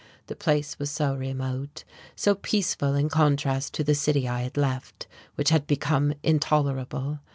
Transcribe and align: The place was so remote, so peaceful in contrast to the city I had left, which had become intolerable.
The 0.25 0.35
place 0.35 0.79
was 0.79 0.89
so 0.89 1.13
remote, 1.13 1.83
so 2.15 2.33
peaceful 2.33 2.95
in 2.95 3.07
contrast 3.07 3.75
to 3.75 3.83
the 3.83 3.93
city 3.93 4.27
I 4.27 4.41
had 4.41 4.57
left, 4.57 5.05
which 5.35 5.49
had 5.49 5.67
become 5.67 6.15
intolerable. 6.23 7.19